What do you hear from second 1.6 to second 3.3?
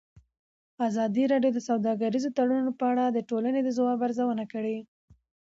سوداګریز تړونونه په اړه د